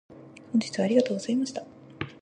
[0.51, 1.63] 本日はありがとうございました。